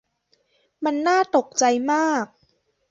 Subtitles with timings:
[0.83, 2.25] มันน่าตกใจมาก